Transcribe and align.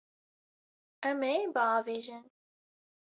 Em 1.09 1.19
ê 1.31 1.35
biavêjin. 1.53 2.23